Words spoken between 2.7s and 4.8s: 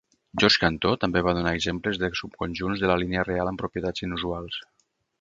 de la línia real amb propietats inusuals.